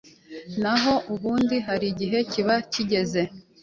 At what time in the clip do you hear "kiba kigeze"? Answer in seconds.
2.31-3.21